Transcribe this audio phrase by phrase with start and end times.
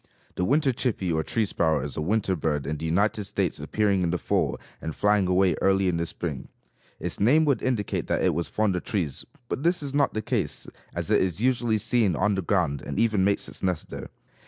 [0.33, 4.01] The winter chippy or tree sparrow is a winter bird, in the United States appearing
[4.01, 6.47] in the fall and flying away early in the spring.
[6.99, 10.23] Its name would indicate that it was fond of trees, but this is not the
[10.23, 14.09] case, as it is usually seen on the ground and even makes its nest there.